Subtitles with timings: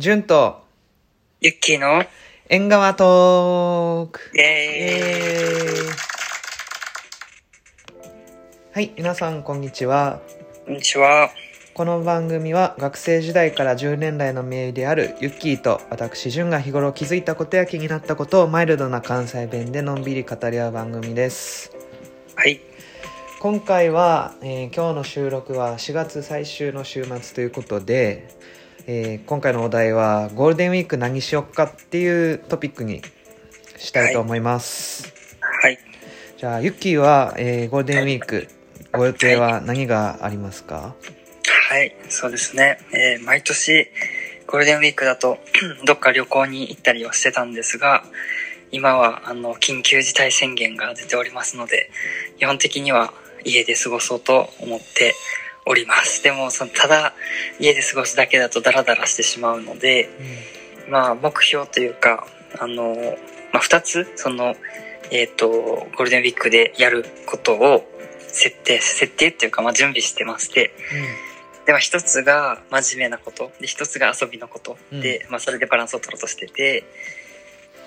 [0.00, 0.62] 純と
[1.42, 2.02] ユッキーの
[2.48, 5.92] 縁側トークイエーイ
[8.72, 10.22] はい、皆さんこんにちは。
[10.64, 11.28] こんにちは。
[11.74, 21.72] この番組は学生時代から10年来の名医であるユッキーと私純が日頃気づいたことや気になったことをマイルドな関西弁でのんびり語り合う番組です。
[22.36, 22.62] はい。
[23.38, 28.39] 今回は、えー今日の収録は4月最終の週末ということで、
[28.92, 33.02] えー今回のお題はゴールデンウィーク何しよっかっていうトピックに
[33.78, 35.14] したいと思います。
[35.62, 35.78] はい。
[36.36, 38.48] じゃあ、ユッキーは、えーゴールデンウィーク、
[38.92, 40.96] ご予定は何がありますか？
[41.68, 41.94] はい。
[42.08, 42.78] そうですね。
[42.92, 43.86] えー毎年、
[44.48, 45.38] ゴールデンウィークだと、
[45.86, 48.02] どっか旅行に行ったりはしてたんですが、
[48.72, 51.92] 今は、あの、緊急事態宣言が出ておりますので、
[52.40, 53.14] 基本的には
[53.44, 55.14] 家で過ごそうと思って
[55.66, 56.22] おります。
[56.22, 57.14] でも、その、ただ、
[57.58, 60.08] 家で過ごすだけだとダラダラしてしまうので、
[60.88, 62.26] まあ、目標というか、
[62.58, 62.94] あの、
[63.52, 64.56] まあ、二つ、その、
[65.10, 67.84] えっ、と、ゴールデンウィークでやることを
[68.18, 70.72] 設定、設定っていうか、まあ、準備してまして、
[71.66, 76.84] で、まあ、一つが真面目なこと、で、一つが遊びのこと、で、まあ、それでバランスを取ろうとしてて、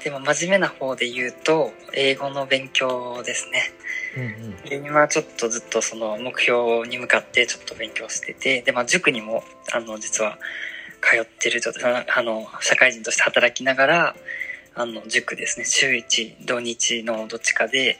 [0.04, 3.72] でも、真面目な方で言うと、英語の勉強ですね。
[4.18, 10.38] うんうんで、今ちょっとずっとその目標に向かってちょっと勉強してて、で、まあ塾にも、あの、実は
[11.02, 14.16] 通ってる、と、あの、社会人として働きながら、
[14.76, 17.98] あの、塾ですね、週一、土日のどっちかで、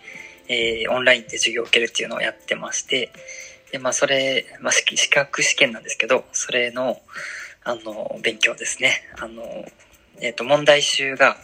[0.50, 3.12] えーオンラインで授業を受けるっていうのをやってまして、
[3.72, 7.02] で、まあそれ、まあ資資格試験なんですけど、それの、
[7.64, 9.04] あの、勉強ですね。
[9.18, 9.66] あの、
[10.20, 11.38] えっ、と、問題集が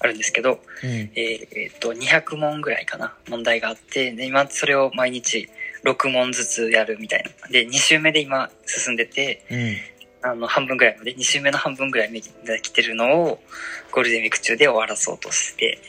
[0.00, 5.48] あるんですけど、うんえっと、200問ぐらいかな、問題があって、で、今それを毎日
[5.84, 7.48] 6問ずつやるみたいな。
[7.48, 9.76] で、2週目で今進んでて、うん
[10.24, 12.14] あの、半分ぐらいまで、2週目の半分ぐらいま
[12.46, 13.42] で来てるのを、
[13.90, 15.80] ゴールデンウィーク中で終わらそうとして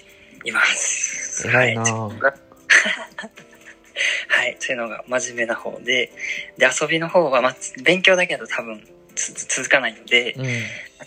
[0.44, 1.48] います。
[1.48, 2.20] 偉いなはぁい。
[4.28, 6.12] はい、そういうのが真面目な方で、
[6.58, 10.46] で、遊びの方は、まあ、勉強だけだと多分つ続かないので、うん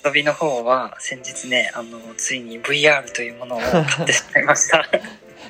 [0.05, 4.85] 遊びの方は先日ね、あの、ついに VR というものを買ってしまいました。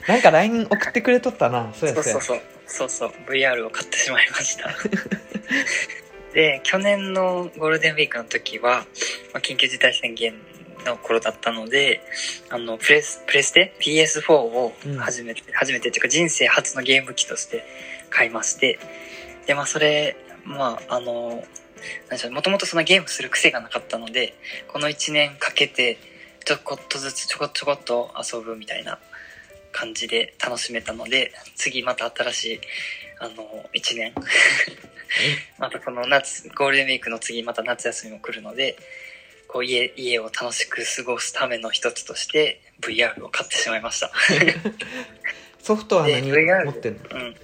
[0.06, 1.72] なんか LINE 送ってくれとったな。
[1.75, 2.41] そうやそうやそうそうそう。
[2.66, 3.10] そうそう。
[3.28, 4.71] VR を買ってしまいました。
[6.32, 8.87] で、去年のゴールデンウィークの時は、
[9.32, 10.34] まあ、緊急事態宣言
[10.84, 12.00] の頃だったので、
[12.50, 17.65] あの、プレス、プレステ ?PS4 を初めて、初めてっていうか人生初のゲーム機として
[18.10, 18.78] 買いまして、
[19.47, 21.44] で、まあそれ、まああの、
[22.31, 24.34] もともとそのゲームする癖がなかったので、
[24.69, 25.98] この1年かけて、
[26.44, 28.98] ちょこっとずつちょこちょこっと遊ぶみたいな
[29.72, 32.60] 感じで楽しめたので、次また新しい、
[33.20, 34.14] あの、1年。
[35.59, 38.76] またこの夏、ゴールデンウィークの次また夏休みも来るので、
[39.48, 44.10] こう家、家を楽しく過ごすための一つとして、VR を買ってしまいました。
[45.62, 47.00] ソフトは何持ってんの？
[47.10, 47.37] うん。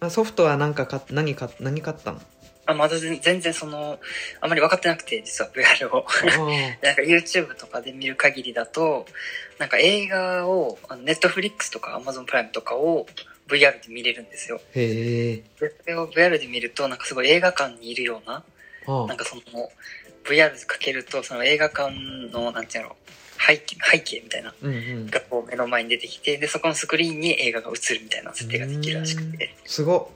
[0.00, 2.20] あソフトは何か買っ何買っ何買ったの？
[2.66, 3.98] あ、まだ全全然その、
[4.40, 6.06] あまり分かってなくて、実は VR を。
[6.08, 9.06] あ なんか YouTube とかで見る限りだと、
[9.58, 13.06] なんか映画を、Netflix とか Amazon プライムとかを
[13.48, 14.60] VR で見れるんですよ。
[14.74, 18.44] ーへそれを VR で見ると、なんかすごい映画館にいるような、
[18.86, 19.70] あなんかその、
[20.24, 21.92] VR かけると、その映画館
[22.32, 22.96] の、なんていうの、
[23.38, 24.54] 背景、背景みたいな。
[25.10, 30.15] がこう目の前に出てきて、で、そこのスクリーンに映画が映るみたいな設定ができるらしくて、すごで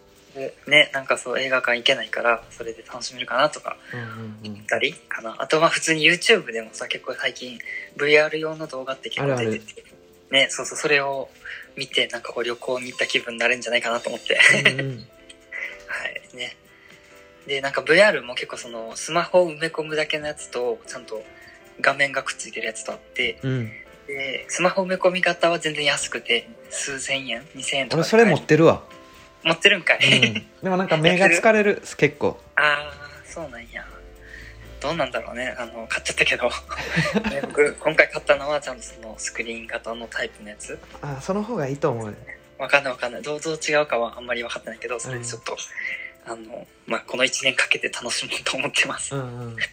[0.66, 3.96] ね、なんかそう映画館行けないから、それで楽しめるかなとか、っ。
[3.96, 4.64] うんうんうん。
[4.66, 5.34] たりかな。
[5.38, 7.58] あとまあ普通に YouTube でもさ、結構最近
[7.96, 9.84] VR 用の動画って結構出てて、
[10.30, 11.28] ね、そうそう、それを
[11.76, 14.38] 見て、なんかこう旅行に行った気分になれるんじゃないかなと思って。
[14.70, 15.06] うんうん
[15.90, 16.56] はい、ね。
[17.46, 21.24] で、なんか VR も結構その、スマホを埋め込むだけのやつと、ちゃんと
[21.80, 23.72] 画面がくっついてるやつとあって、うん。
[24.06, 28.84] で、スマホ埋め込み方は全然安くて、数千円 ?2000 円とかそれ持ってるわ。
[29.42, 30.46] 持ってるんかい、うん。
[30.62, 32.40] でもなんか目が疲れる、 結構。
[32.56, 32.92] ああ、
[33.24, 33.86] そうなんや。
[34.80, 35.54] どうなんだろうね。
[35.58, 36.48] あの、買っちゃったけど。
[37.30, 40.78] ね僕、今回買ったのはちゃんとそのスクリーン型のタイプのやつ。
[41.02, 42.14] あ、その方がいいと思うよ。
[42.58, 43.22] わかんないわかんない。
[43.22, 45.56] どうどう違うかはあんまり分かってないけど、それでちょっと、
[46.26, 49.14] あの、まあ、この1年かけて楽しもうと思ってます。
[49.14, 49.56] うんうん。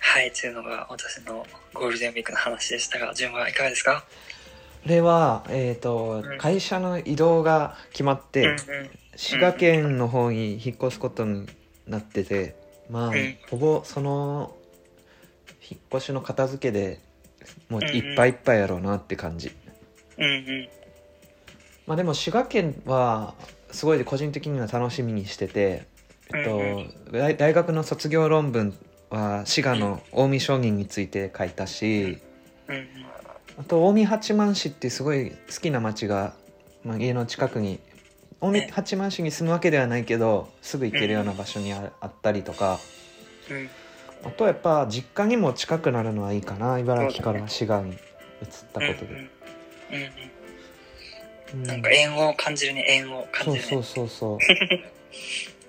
[0.00, 4.04] はい、というのが私のゴールデンウィークの話でしたが、順はいかがですか？
[4.86, 8.56] 俺は、えっ、とうん、会社の移動が決まって。
[9.16, 11.46] 滋賀県の方に引っ越すことに
[11.86, 12.54] なってて、
[12.90, 13.36] まあ、うん。
[13.50, 14.54] ほぼその
[15.68, 17.00] 引っ越しの片付けで
[17.68, 19.52] もういっぱいいっぱいやろうなって感じ。
[21.86, 23.34] まあでも滋賀県は
[23.70, 25.86] すごい個人的には楽しみにしてて、
[26.34, 28.76] えっとうん大大学の卒業論文
[29.10, 32.18] は滋賀の近江商人について書いたし、
[33.58, 36.34] あと近江八幡市ってすごい好きな町が、
[36.84, 37.80] まあ、家の近くに
[38.40, 42.78] 近江ね八幡市に住むわけではないけどすぐ行けるような場所にああったりとか。
[43.50, 43.68] うん。
[44.24, 46.78] あとやっぱ実家にも近くなるのはいいかな。
[46.78, 47.98] 茨城から滋賀に移っ
[48.72, 49.30] たことで、
[51.64, 53.68] なんか縁を感じるね縁を感じるね。
[53.70, 54.38] そうそうそうそ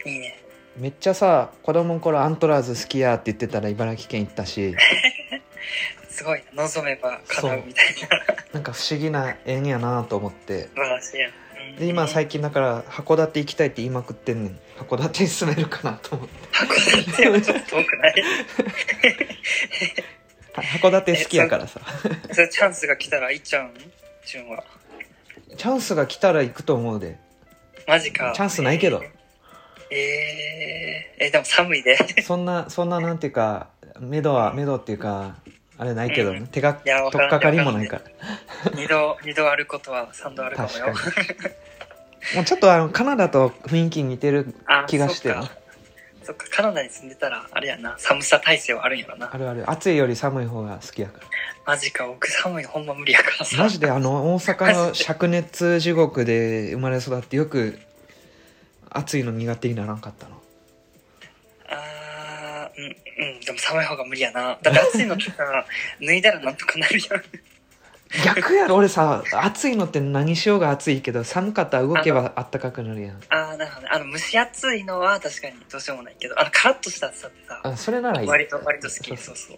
[0.05, 0.09] う。
[0.09, 0.39] いいね。
[0.77, 4.75] めっちゃさ子供の頃アントラーズ好きやって言ってたら茨城県行ったし
[6.17, 8.19] すごいな望めば叶うみたいな。
[8.53, 10.63] なんか不思議な縁やなと思って。
[10.63, 14.59] 素晴らしいやんうんで今最近だから函館行きたいって言いまくってんねん。
[14.79, 16.33] 函館に住めるかなと思って。
[16.49, 18.13] 函館はちょっと遠くない？
[20.55, 21.81] は 函館好きやからさ。
[22.33, 23.73] それチャンスが来たらいっちゃうん？
[24.25, 24.63] 潤は。
[25.55, 27.17] チャンスが来たら行くと思うで。
[27.87, 28.33] マジか。
[28.35, 29.03] チャンスないけど。
[29.91, 31.95] えー、えーでも寒いで。
[32.23, 33.69] そんなそんななんていうか
[33.99, 35.35] 目処は目処っていうか
[35.77, 36.47] あれないけどね、うん。
[36.47, 36.91] 手が取
[37.25, 38.09] っかかりもないかか
[38.65, 40.87] ら二度二度あることは三度あるかもよ。
[42.35, 45.29] もうちょっとあのカナダと雰囲気似てるあ気がして。
[45.29, 45.51] るそっか。
[46.23, 47.95] そっかカナダに住んでたらあれやな。
[47.97, 49.29] 寒さ耐性はあるんやろな。
[49.31, 49.69] あるある。
[49.69, 51.27] 暑いより寒い方が好きやから。
[51.65, 53.45] マジか僕寒いのほんま無理やから。
[53.45, 57.79] さマジであの大阪の灼熱地獄で生まれ育ってよく
[58.89, 60.41] 暑いの苦手にならんかったの
[62.77, 62.87] うんう
[63.37, 63.39] ん。
[63.41, 64.57] でも寒い方が無理やな。
[64.61, 65.65] だって暑いのってさ
[65.99, 67.23] 脱いだらなんとかなるやん。
[68.23, 73.17] 逆やろ俺さ暑いのって何しようが暑いけど寒かったら動けばあったかくなるやん。
[73.29, 73.89] ああなるほどね。
[73.91, 78.27] あの蒸し暑いのは確かにどうしようもないけどあのカラッとした暑さってさあそれならいい。
[78.27, 79.17] 割と割と好き。
[79.17, 79.57] そうそう。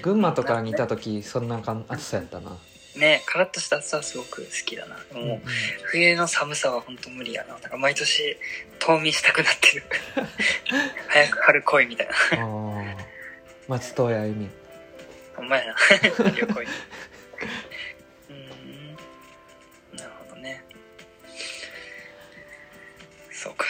[0.00, 2.56] 群馬とかにいた時そんな感暑さやったな、
[2.96, 4.96] ねカラッとした暑さはすごく好きだな。
[5.12, 5.40] でももう
[5.84, 7.54] 冬の寒さは本当無理やな。
[7.54, 8.36] なんか毎年
[8.78, 9.82] 冬眠したくなってる。
[11.08, 12.96] 早く春来いみたいな。
[13.68, 14.50] 松任谷由実
[15.36, 15.74] ほんまやな。
[16.30, 16.68] 旅行に
[18.28, 18.96] うーん。
[19.96, 20.64] なるほどね。
[23.32, 23.66] そうか。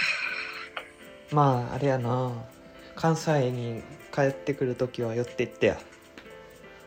[1.31, 2.33] まああれやな。
[2.97, 3.83] 関西に
[4.15, 5.81] 帰ってくる時は寄っていってや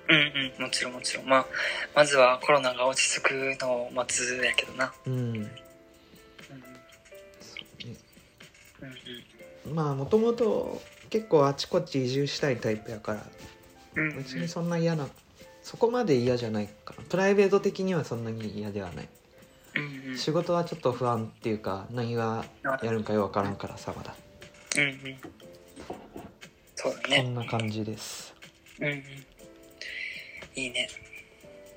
[0.09, 0.63] うんうん。
[0.63, 1.25] もちろんもちろん。
[1.25, 1.45] まあ
[1.95, 3.31] まずはコロナが落ち着く
[3.61, 4.93] のを待つやけどな。
[5.05, 5.13] うん。
[5.13, 5.33] うん。
[5.33, 5.47] うん
[9.67, 9.75] うん。
[9.75, 13.25] まあもともと結構あちこち移住したいタイプやから
[13.95, 14.17] うんうん。
[14.17, 15.07] 別にそんな嫌な
[15.61, 17.03] そこまで嫌じゃないかな。
[17.03, 19.09] プライベート的にはそんなに嫌ではない。
[19.75, 20.17] うんうん。
[20.17, 22.45] 仕事はちょっと不安っていうか何が
[22.81, 24.15] やるんかよくわからんからさまだ。
[24.77, 25.17] うんうん。
[26.75, 28.33] そうだそねんな感じです。
[28.79, 29.03] うんうん
[30.57, 30.89] いいね。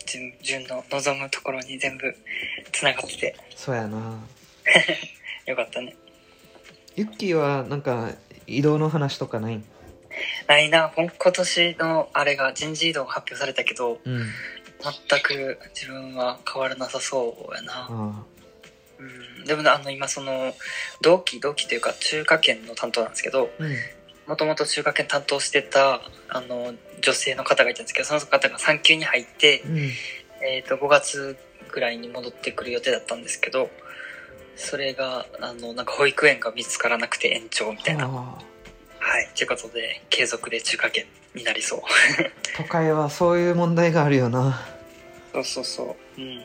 [0.06, 2.14] 順順の望むところに全部
[2.72, 3.36] つながってて。
[3.54, 4.18] そうやな。
[5.46, 5.94] よかったね。
[6.96, 8.12] ユッキーはなんか
[8.46, 9.56] 移動の話とかない？
[9.56, 9.64] ん
[10.48, 10.90] ないな。
[10.96, 14.32] 今年のあれが人事異動が発表されたけどうん。
[15.08, 17.86] 全く自分は変わらなさそうやな。
[17.90, 18.24] あ
[18.98, 19.44] うん。
[19.44, 20.54] でもねあの今その
[21.02, 23.76] 同期同期というか中華圏の担当なんですけどあうん
[24.30, 29.76] もともと中華圏担当してたあの女性の方がいたんですけどその方が産休に入って、うん。
[30.42, 31.36] えー、と5月
[31.72, 33.68] ぐらいに戻ってくる予定だったんですけど
[34.54, 38.04] それがあのなんか保育園が見つからなくて延長みたいな。
[38.04, 39.28] あはい。
[39.34, 41.80] ということで継続で中華圏になりそう。
[42.56, 44.64] 都会はそういう問題があるよな。
[45.32, 46.20] そうそうそう。
[46.20, 46.36] うん。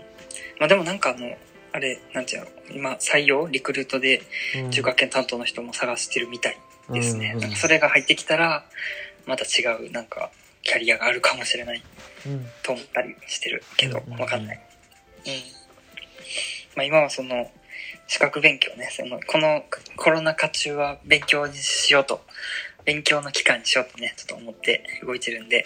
[0.57, 1.37] まあでもなんかあの
[1.71, 4.23] あれなんていうの今採用リクルートで
[4.55, 4.71] うん。
[4.71, 6.57] 中華圏担当の人も探してるみたい
[6.89, 7.51] ですね、うんなん。
[7.51, 8.65] かそれが入ってきたら
[9.25, 11.83] また違うなんかキャリアがあるかもしれない。
[12.25, 12.47] うん。
[12.63, 14.61] と思ったりしてるけどわかんない、
[15.25, 15.33] うん。
[16.75, 17.51] まあ、今はその
[18.07, 18.89] 資格勉強ね。
[18.91, 19.63] そのこの
[19.95, 22.21] コロナ禍中は勉強にしようと。
[22.83, 25.65] 勉強の期間にしようとねちょっと思って動いてるんで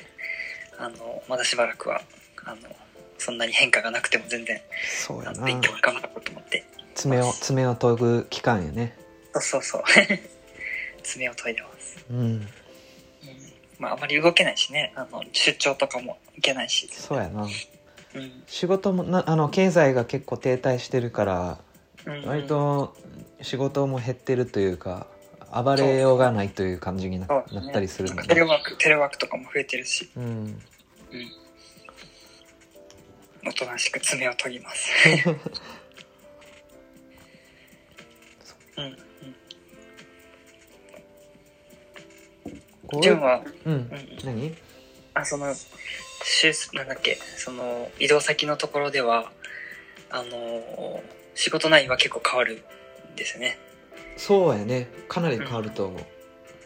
[0.77, 2.01] あのまだしばらくは
[2.45, 2.57] あの
[3.17, 4.61] そんなに変化がなくても全然
[5.05, 5.43] そうやな。
[5.43, 6.63] 勉強頑張ろうと思って。
[6.95, 8.95] 爪を爪を研ぐ期間やね。
[9.33, 9.83] そうそうそう
[11.09, 12.05] 爪を研いでます。
[12.11, 12.17] うん。
[12.17, 12.47] うん。
[13.79, 14.93] まああまり動けないしね。
[14.95, 16.87] あの出張とかも行けないし。
[16.91, 17.43] そうやな。
[17.43, 17.49] うん。
[18.45, 21.59] 仕事もなあの経済が結構停滞してるから
[22.05, 22.25] うん。
[22.25, 22.95] 割と
[23.41, 25.07] 仕事も減ってるというか
[25.51, 27.29] 暴れようがないという感じになっ
[27.71, 30.09] たりするんだテレワークテレワークとかも増えてるし。
[30.15, 30.23] うん。
[30.23, 30.61] うん。
[33.47, 34.91] おとなしく爪を研ぎます。
[38.77, 39.08] うん
[42.91, 43.73] こう純はうん。
[43.73, 43.89] うん。
[44.23, 44.55] 何？
[45.13, 45.53] あその
[46.23, 49.31] 週なんだっけその移動先のところでは
[50.09, 51.03] あの
[51.35, 52.63] 仕事内容は結構変わる
[53.13, 53.57] んですよね。
[54.17, 54.89] そうやね。
[55.07, 56.01] かなり変わると思う、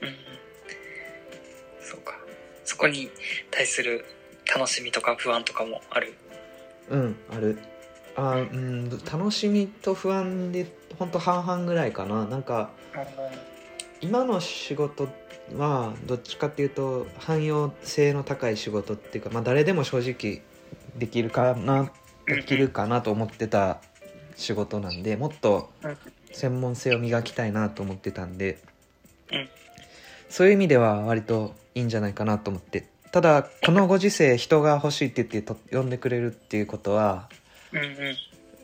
[0.01, 0.07] うん。
[0.07, 0.15] うん。
[1.81, 1.99] そう
[2.63, 3.09] そこに
[3.51, 4.05] 対する
[4.55, 6.13] 楽しみとか不安とかもある？
[6.89, 7.59] うんある。
[8.15, 10.67] あうん楽しみと不安で
[10.99, 12.25] 本当半々ぐらいかな。
[12.25, 12.69] なんか
[14.03, 15.07] 今の仕事
[15.55, 20.41] はどっちかっていうと汎用性の高い仕事っていうか、まあ、誰でも正直
[20.97, 21.89] できるかな
[22.27, 23.79] できるかなと思ってた
[24.35, 25.97] 仕事なんでもっとうん
[26.33, 28.57] 専門性を磨きたいなと思ってたんで、
[29.31, 29.49] うん
[30.29, 37.29] そういう意味では割といいんじゃないかなと思ってただこのご時世人が欲しいって言ってと呼んでくれるっていうことは。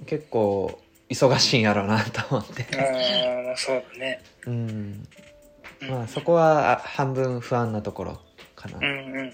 [0.07, 4.21] 結構忙しいんやろうなと思ってああ、そうだね。
[4.47, 5.07] うんうん
[5.87, 8.19] まあそこはあ半分不安なところ
[8.55, 9.33] かな、うんうん。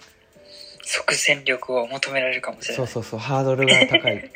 [0.84, 2.88] 即戦力を求められるかもしれない。
[2.88, 4.32] そうそうそうハードルが高い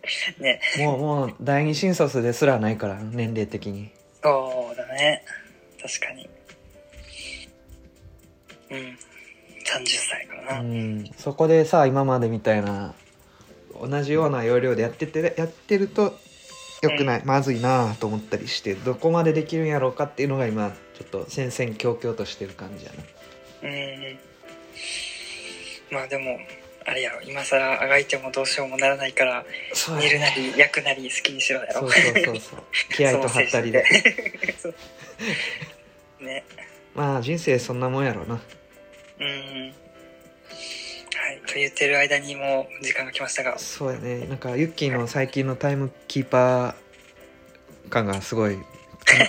[0.40, 0.60] ね。
[0.78, 3.90] もうもう第二新卒ですらないから年齢的に
[4.22, 5.22] そうだね。
[5.82, 6.28] 確かに。
[8.70, 8.78] うん。
[8.78, 10.62] 30歳かうな。
[10.62, 12.94] んそこでさ今までみたいな
[13.80, 16.18] 同じような要領でやっててやってると
[16.82, 22.98] よくない、まずいなと思ったりしてどこまでできるんやろうかっていうのが今ちょっと戦々恐々としてる感じやな
[23.62, 23.78] うんう
[24.12, 24.18] ん。
[25.90, 26.38] まあでも、
[26.84, 31.80] あれやろ、今更あがいてもどうしようもならないから、そう煮るなり焼くなり好きにしろやろ。
[31.80, 32.62] そうそうそうそう
[32.94, 33.82] 気合とはったりで
[36.20, 36.44] ね。
[36.94, 38.38] まあ人生そんなもんやろうな
[39.20, 39.26] うん。
[39.26, 39.32] は
[41.32, 41.40] い。
[41.46, 43.58] と言ってる間にもう時間が来ましたが。
[43.58, 48.58] そうやねなんかユッキーの最近のタイムキーパー感がすごい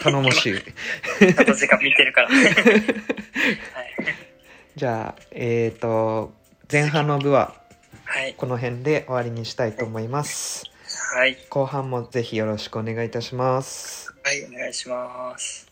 [0.02, 0.54] 頼もしい
[1.38, 2.30] あと時間見てるから。
[2.34, 2.86] はい。
[4.76, 6.34] じゃあえっ、と
[6.72, 7.56] 前半の部は
[8.06, 8.34] はい。
[8.36, 10.66] この辺で終わりにしたいと思います
[11.16, 11.38] はい。
[11.50, 15.71] 後半もぜひよろしくお願いいたしますはい、お願いします。